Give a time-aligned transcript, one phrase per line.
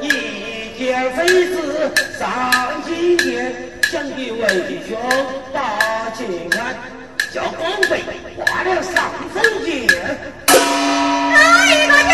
[0.00, 3.54] 一件妃子上金殿，
[3.90, 4.40] 想给为
[4.88, 4.98] 兄
[5.52, 6.26] 把剑
[6.58, 6.74] 安，
[7.32, 8.02] 叫光背
[8.34, 9.84] 挂了上风剑。
[11.66, 12.13] 一个？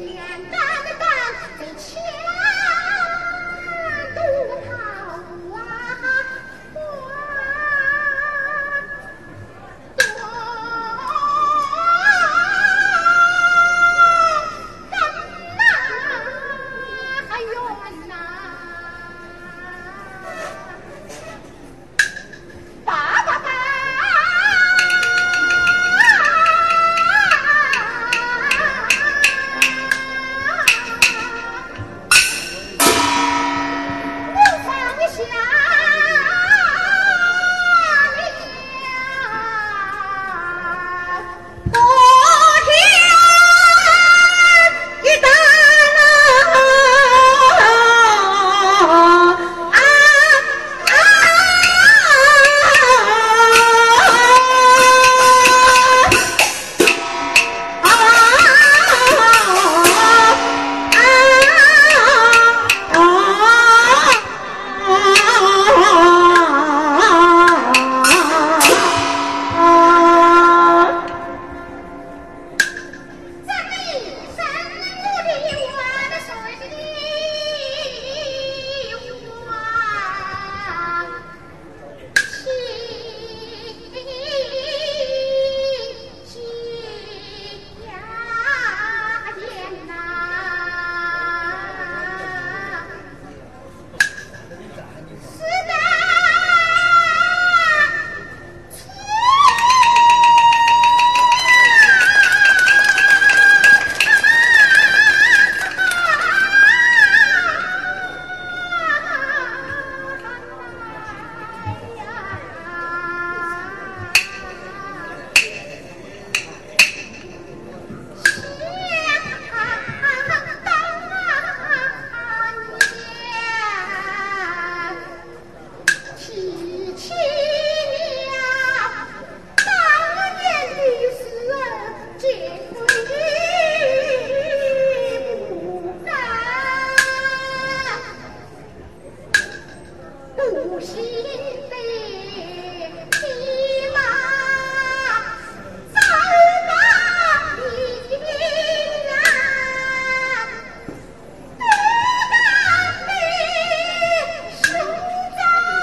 [0.00, 0.16] 面
[0.50, 0.69] 子